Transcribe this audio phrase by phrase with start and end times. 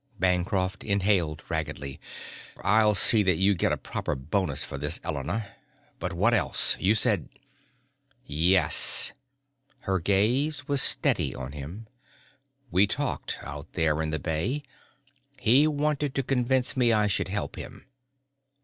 [0.17, 1.99] Bancroft inhaled raggedly.
[2.63, 5.53] "I'll see that you get a proper bonus for this, Elena.
[5.99, 6.75] But what else?
[6.79, 7.29] You said...."
[8.25, 9.13] "Yes."
[9.81, 11.85] Her gaze was steady on him.
[12.71, 14.63] "We talked, out there in the bay.
[15.39, 17.85] He wanted to convince me I should help him.